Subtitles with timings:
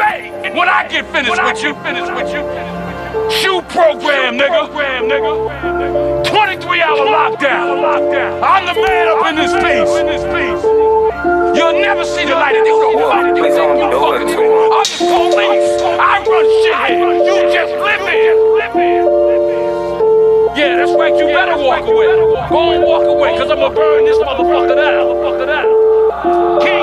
[0.00, 2.40] When I get finished with you, finished with you.
[3.30, 4.64] Shoe program, nigga.
[4.64, 6.24] Program, nigga.
[6.24, 7.84] 23 hour lockdown.
[8.42, 9.92] I'm the man up in this piece.
[10.00, 10.64] In this piece.
[11.52, 12.72] You'll never see the light of this.
[13.38, 14.40] Please don't do it to.
[14.72, 15.82] I'm the police.
[15.84, 17.12] I run shit here.
[17.20, 18.34] You just live here.
[18.56, 19.04] Live here.
[20.56, 21.14] Yeah, that's right.
[21.14, 22.06] You better walk away.
[22.48, 25.06] Go and walk away, cause I'ma burn this motherfucker down.
[25.12, 26.79] Motherfucker down.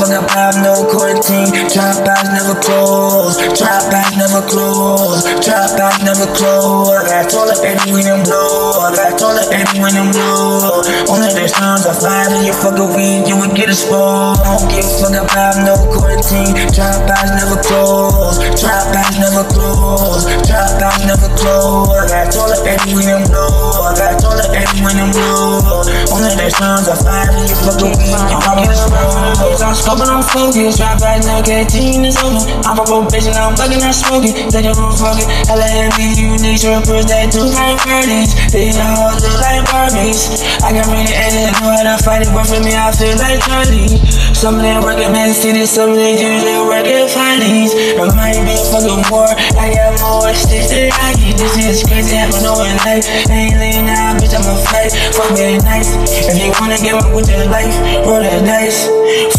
[0.00, 1.52] Give a fuck no quarantine.
[1.68, 3.36] Trap house never close.
[3.52, 5.28] Trap house never close.
[5.44, 6.88] Trap house never close.
[6.88, 8.80] I got toilet baby when I'm blow.
[8.80, 10.80] I got toilet baby when I'm blow.
[11.12, 14.40] Only there's times I fly to your fucking weed, you would get exposed.
[14.40, 16.56] Don't give a fuck about no quarantine.
[16.72, 18.40] Trap house never close.
[18.56, 20.24] Trap house never close.
[20.48, 21.92] Trap house never close.
[21.92, 23.84] I got toilet baby when I'm blow.
[23.84, 25.79] I got toilet baby when I'm blow.
[26.20, 29.64] Only times I fly to your fucking you would get exposed.
[29.64, 30.76] I'm scoping, I'm focused.
[30.76, 32.44] Drop back, no 18 is over.
[32.68, 34.36] I'm a probation, I'm bugging, I'm smoking.
[34.52, 35.24] Take a room, fucking.
[35.48, 38.36] Hella heavy, you need your they do like birdies.
[38.52, 40.44] These all look like Barbies.
[40.70, 43.42] I can read it know how to fight it, but for me, I feel like
[43.42, 43.90] Charlie.
[44.38, 47.74] Some of them work at Man City, some of them usually work Finance.
[47.74, 49.26] It might be a fucking war.
[49.58, 51.34] I got more sticks than I get.
[51.42, 53.02] This is crazy, I don't know in life.
[53.26, 54.94] Ain't laying now, bitch, I'ma fight.
[55.10, 55.90] Fuck being nice.
[56.06, 57.74] If you wanna get up with your life,
[58.06, 58.86] roll the dice.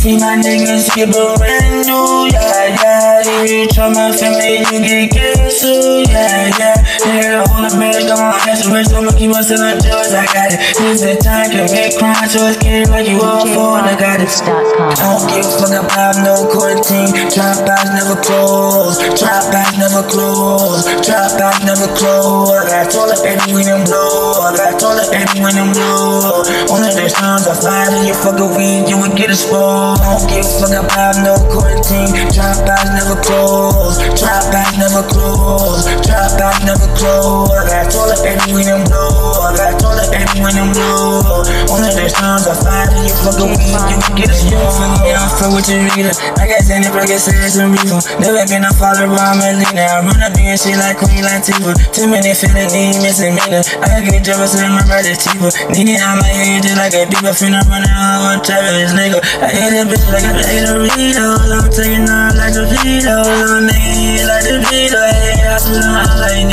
[0.04, 2.41] Free my niggas, get brand new, yeah,
[3.42, 3.52] yeah.
[3.52, 6.75] If you try my family, you get canceled, yeah, yeah.
[7.02, 10.25] Nigga, hold a bag on my ass, rich, I'ma keep us in the jaws, I
[10.30, 10.59] got it.
[10.78, 14.22] This is time, can make crime, so it's getting like you all for, I got
[14.22, 14.30] it.
[14.45, 17.14] I don't give a fuck about no quarantine.
[17.34, 19.02] Trap house never close.
[19.17, 20.86] Trap house never close.
[21.02, 22.61] Trap house never close.
[22.72, 24.48] I toilet baby when I'm blow.
[24.48, 26.40] I got toilet baby when I'm blow.
[26.72, 30.00] Only there's times I fly to your fucking weed, you would get exposed.
[30.00, 32.16] I don't give a fuck about no quarantine.
[32.32, 34.00] Trap house never close.
[34.16, 35.84] Trap house never close.
[36.00, 37.52] Trap house never close.
[37.52, 38.88] I got toilet baby when I'm
[40.51, 41.23] when I'm blow.
[41.72, 44.79] Only there's times I fly you your fucking weed, you would get exposed.
[45.07, 46.12] Yeah, I'm fuck with your reader.
[46.35, 48.00] I got Zanny, but I get and reason.
[48.19, 49.88] Never been a follower, I'm a leader.
[49.88, 51.75] I run up and shit like Queen Latifah.
[51.95, 53.63] Too many feeling need misdemeanor.
[53.79, 55.51] I got get jealous and my brother cheaper.
[55.72, 57.31] Need it on my head just like a beaver.
[57.31, 59.23] Finna run out Travis, nigga.
[59.39, 61.47] I hate that bitch like a bag of Doritos.
[61.47, 63.16] I'm taking off like a Vito.
[63.23, 64.47] I'm making it like
[65.72, 66.28] the Vito.
[66.28, 66.44] Hey,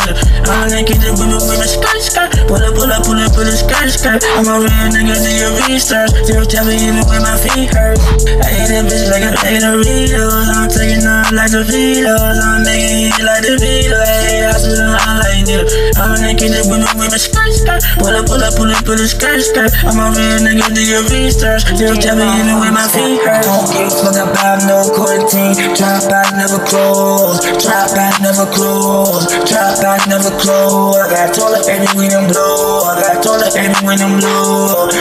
[0.49, 2.31] I like keep the women with my skirt, skirt.
[2.47, 4.23] Pull up, pull up, pull up, pull up, skirt, skirt.
[4.39, 6.11] I'm a real nigga, do your research.
[6.25, 7.99] Zero tell me even when my feet hurt.
[8.41, 10.49] I hate that bitch like a bag of Doritos.
[10.55, 12.39] I'm taking off like the Vitos.
[12.39, 13.99] I'm making it like the Vito.
[13.99, 15.18] Hey, I feel like
[15.49, 15.65] nigga.
[15.97, 17.81] I'm keep the women with my skirt, skirt.
[17.97, 19.73] Pull up, pull up, pull up, pull up, skirt, skirt.
[19.89, 21.65] I'm a real nigga, do your research.
[21.75, 23.45] Zero tell me even when my feet hurt.
[23.49, 25.57] Don't give a fuck about no quarantine.
[25.73, 27.41] Trap house never close.
[27.65, 29.25] Trap house never close.
[29.49, 31.01] Trap house never close.
[31.01, 32.85] I got toilet baby when I'm blow.
[32.85, 34.93] I got toilet baby when I'm blow.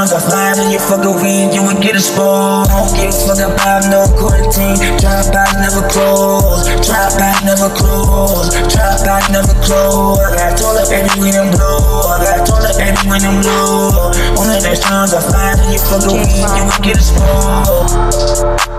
[0.00, 2.72] Times I fly to your fucking weed, you would get exposed.
[2.96, 4.80] Give a fuck about no quarantine.
[4.96, 6.64] Trap house never close.
[6.88, 8.48] Trap house never close.
[8.72, 10.16] Trap house never close.
[10.40, 12.16] I told toilet baby when I'm blow.
[12.16, 14.08] I told toilet baby when I'm blow.
[14.40, 18.69] Only there's times I fly to your fucking weed, you would get exposed.